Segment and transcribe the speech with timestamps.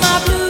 [0.00, 0.43] my blue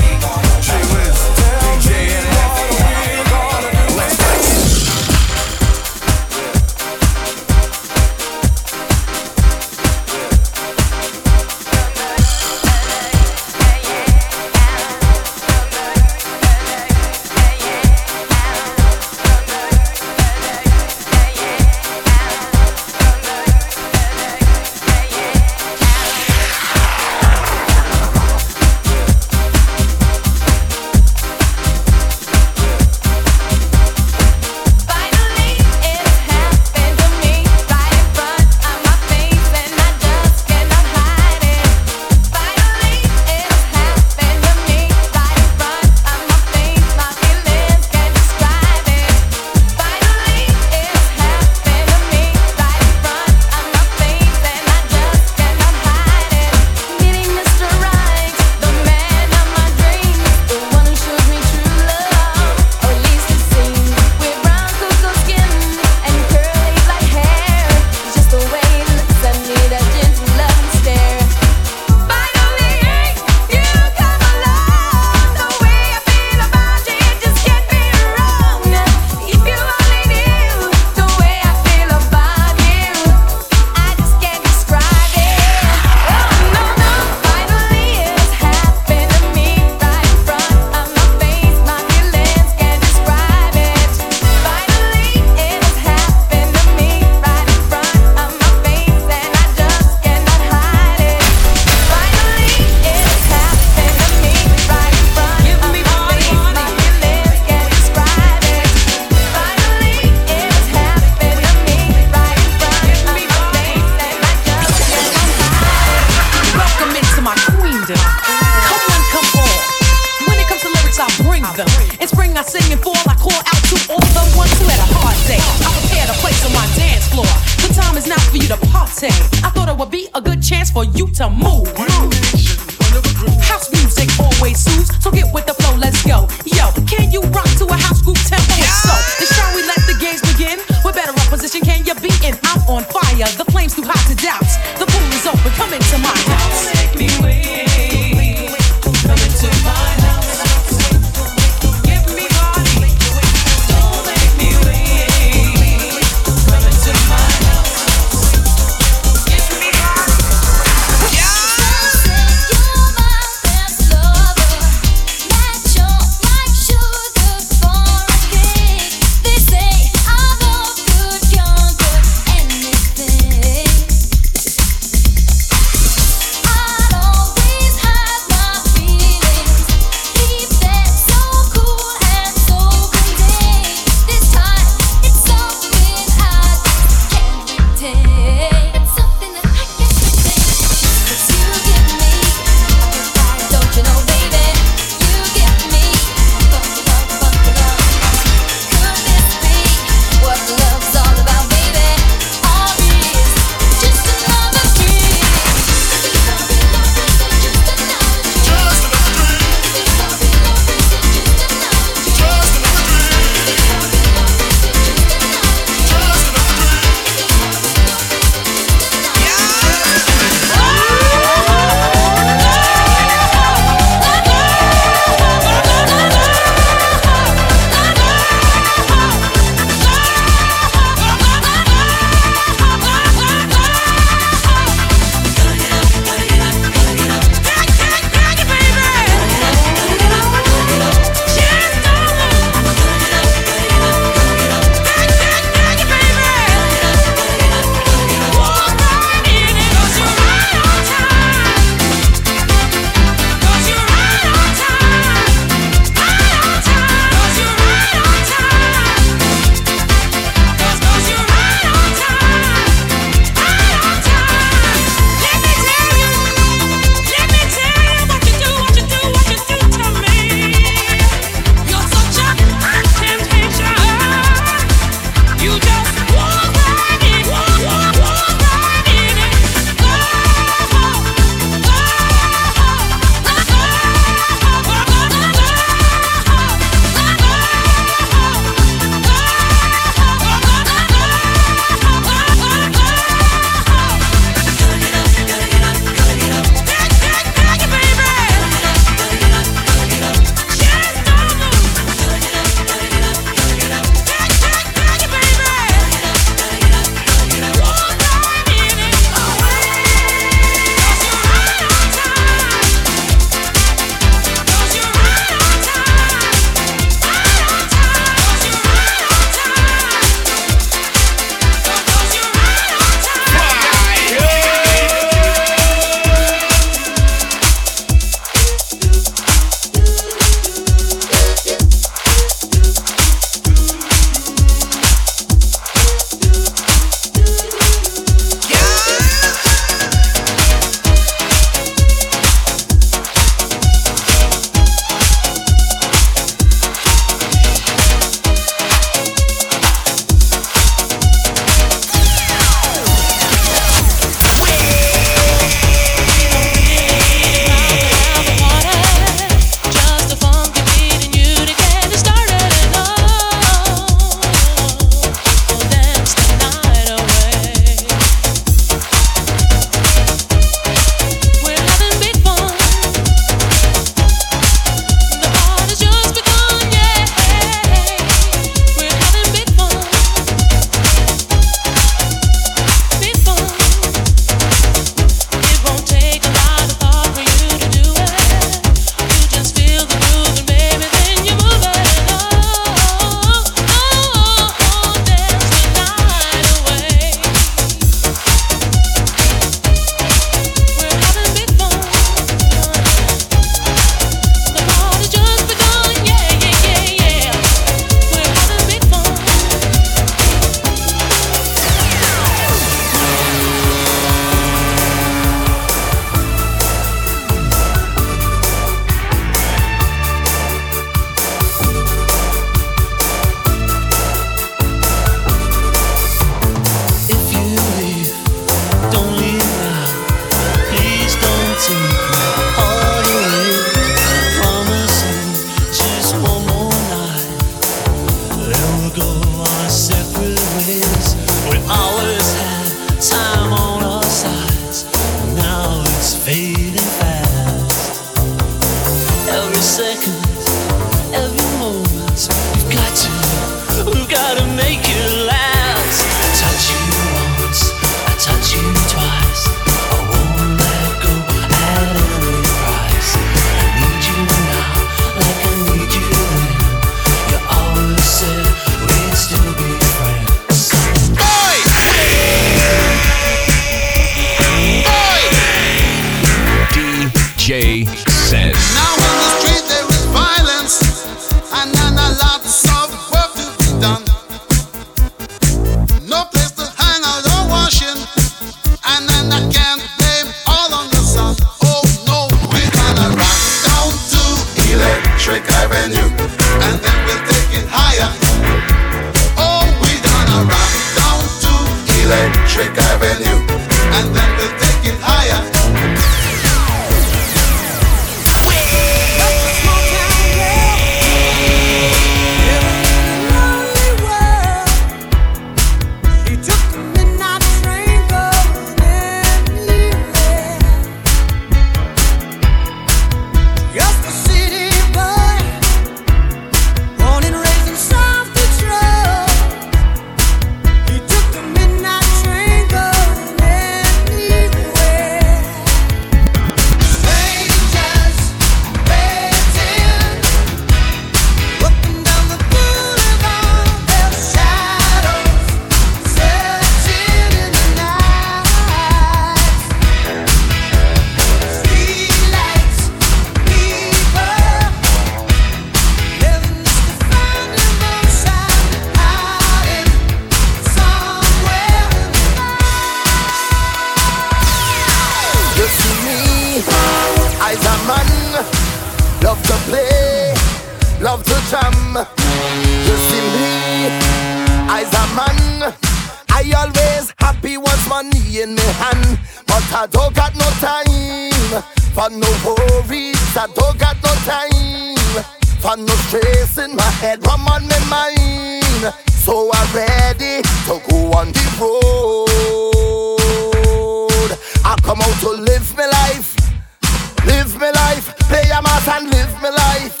[597.54, 600.00] live my life, play a mass and live my life.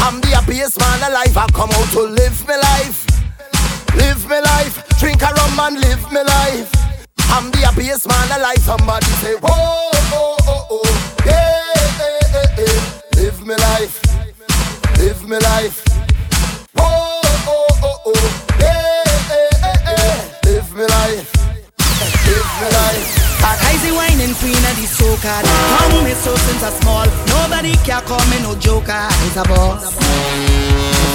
[0.00, 1.36] I'm the happiest man alive.
[1.36, 3.04] I come out to live my life,
[3.96, 6.70] live my life, drink a rum and live my life.
[7.30, 8.58] I'm the happiest man alive.
[8.58, 13.20] Somebody say, whoa, oh, oh, oh, yeah, eh, eh, eh.
[13.20, 14.00] live my life,
[14.98, 15.82] live my life.
[16.74, 20.50] Whoa, oh, oh, oh, yeah, eh, eh, eh.
[20.50, 21.34] live my life,
[22.26, 23.03] live my life.
[23.44, 25.34] I's the wining queen of the soca.
[25.44, 27.06] Come me so since I small.
[27.28, 28.92] Nobody can call me no joker.
[28.92, 29.94] I's a boss.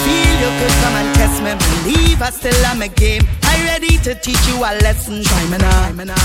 [0.05, 1.51] Feel you could come and test me.
[1.57, 3.23] Believe I still am a game.
[3.43, 5.23] I ready to teach you a lesson.
[5.23, 6.15] Try me now.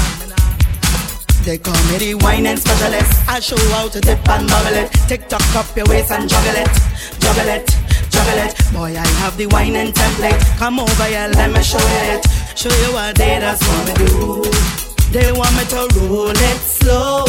[1.45, 3.29] They call me the wining specialist.
[3.29, 4.91] I show how to dip and bubble it.
[5.09, 6.73] Tick up your waist and juggle it,
[7.21, 7.69] juggle it,
[8.09, 8.55] juggle it.
[8.73, 10.41] Boy, I have the wining template.
[10.59, 12.25] Come over here, let me show you it.
[12.57, 14.84] Show you what they just want me do.
[15.15, 17.25] They want me to roll it slow,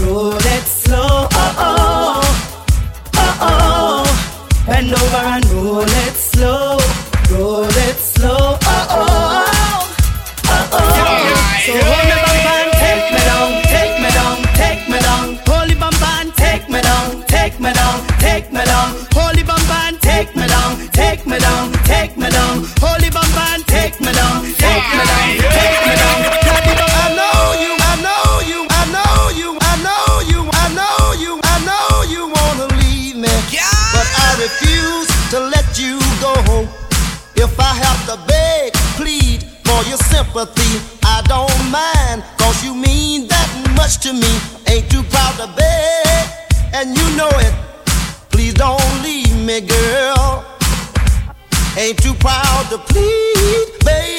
[0.00, 1.28] roll it slow.
[1.30, 2.22] Oh oh,
[3.14, 4.64] oh oh.
[4.66, 6.78] Bend over and roll it slow,
[7.30, 8.56] roll it slow.
[8.56, 9.44] Oh oh,
[10.46, 10.86] oh oh.
[11.66, 15.26] So hold me bum and take me down, take me down, take me down.
[15.46, 18.96] Holy bum and take me down, take me down, take me down.
[19.12, 22.64] Holy bum and take me down, take me down, take me down.
[22.80, 26.18] Holy bum and take me down, take me down, take me down.
[26.48, 27.25] Daddy bum
[35.78, 36.34] you go.
[37.36, 42.24] If I have to beg, plead for your sympathy, I don't mind.
[42.38, 44.32] Cause you mean that much to me.
[44.68, 46.28] Ain't too proud to beg,
[46.72, 47.54] and you know it.
[48.30, 50.44] Please don't leave me, girl.
[51.76, 54.15] Ain't too proud to plead, baby.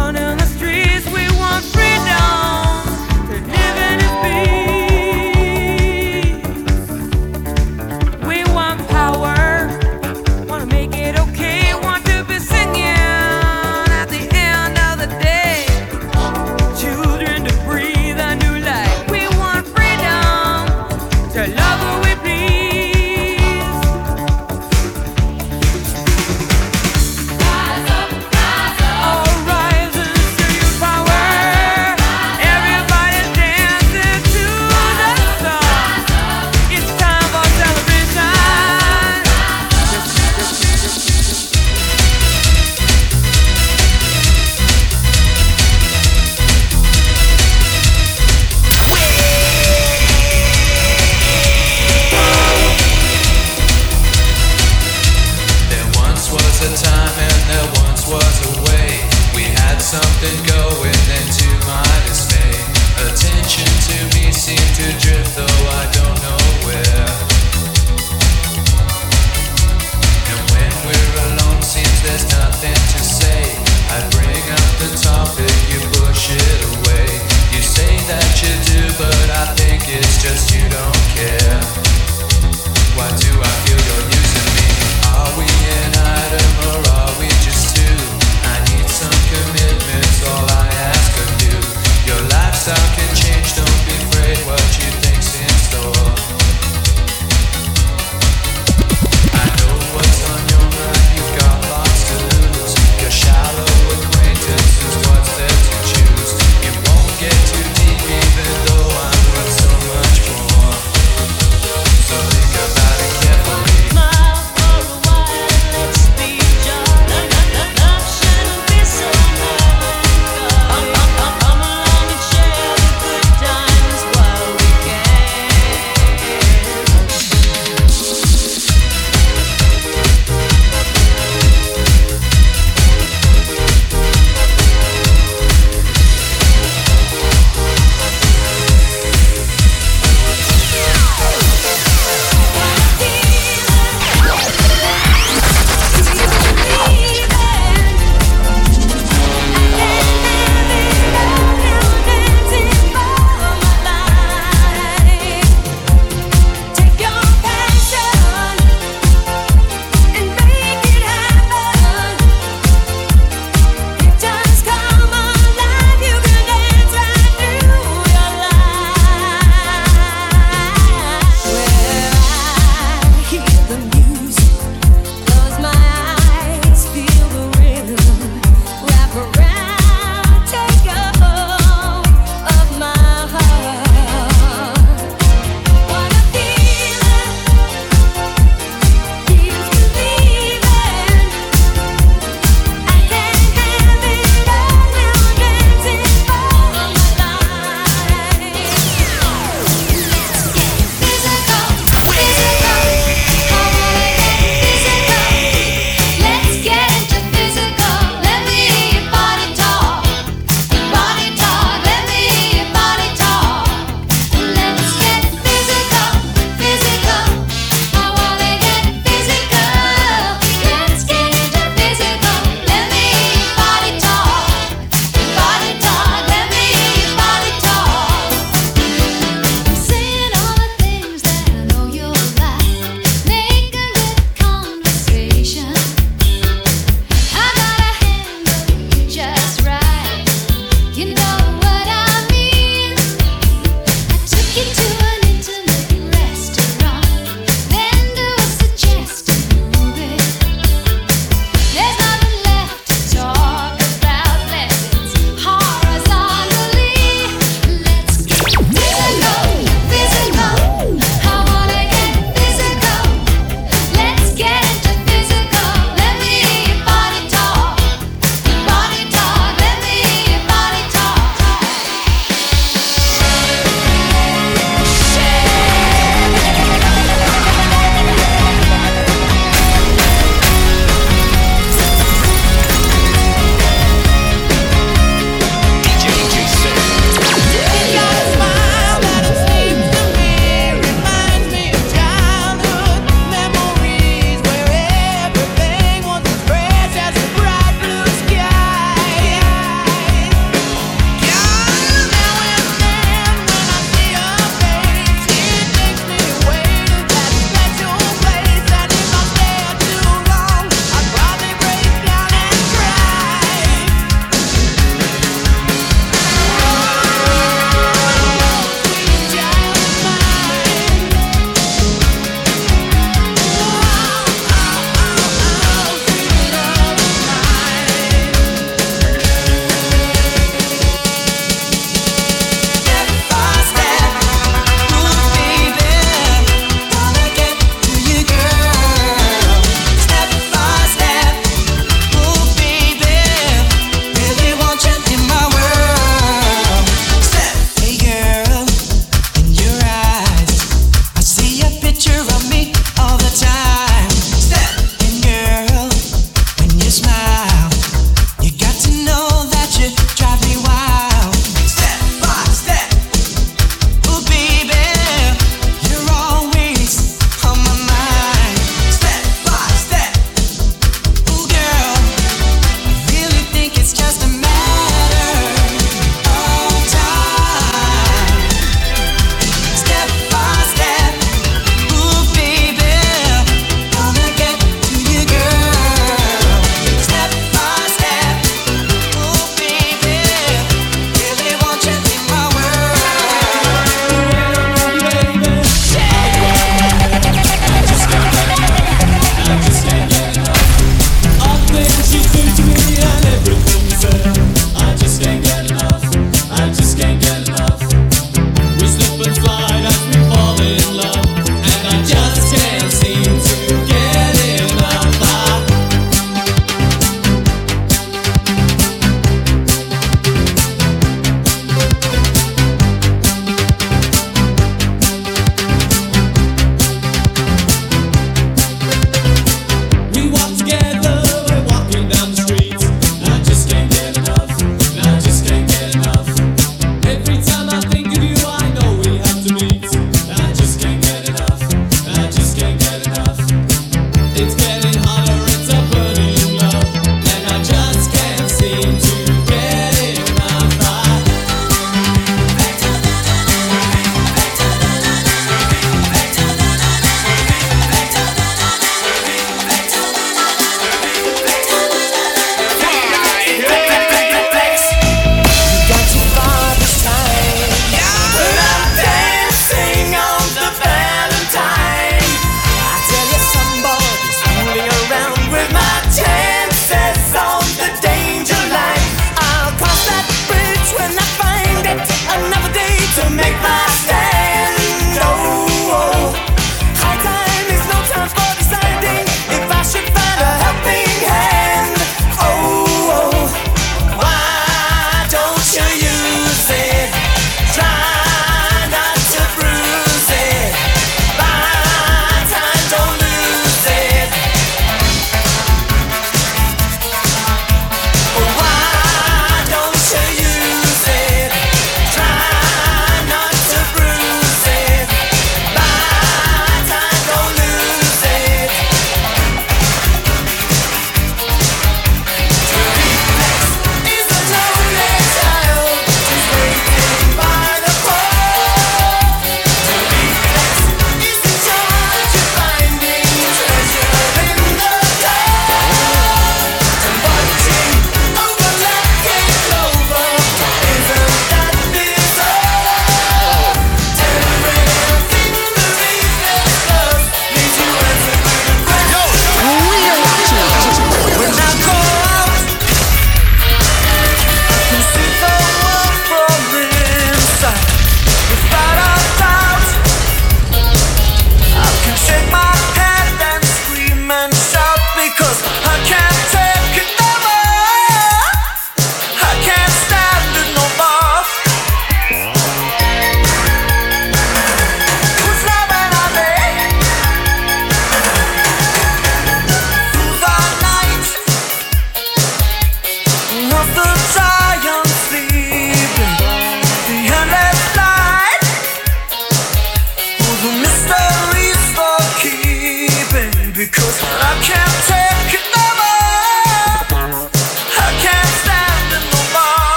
[0.00, 0.29] gonna